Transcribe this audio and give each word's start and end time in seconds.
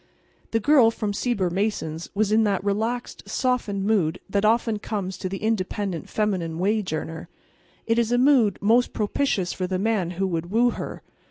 The 0.49 0.59
Girl 0.59 0.89
from 0.89 1.13
Sieber 1.13 1.51
Mason's 1.51 2.09
was 2.15 2.31
in 2.31 2.43
that 2.45 2.63
relaxed, 2.63 3.29
softened 3.29 3.85
mood 3.85 4.19
that 4.27 4.43
often 4.43 4.79
comes 4.79 5.15
to 5.19 5.29
the 5.29 5.37
independent 5.43 6.09
feminine 6.09 6.57
wage 6.57 6.91
earner. 6.91 7.29
It 7.85 7.99
is 7.99 8.11
a 8.11 8.17
mood 8.17 8.57
most 8.63 8.93
propitious 8.93 9.53
for 9.53 9.67
the 9.67 9.77
man 9.77 10.09
who 10.17 10.25
would 10.25 10.49
woo 10.49 10.71
her. 10.71 11.03